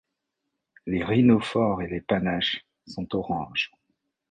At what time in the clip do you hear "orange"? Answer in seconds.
3.15-3.69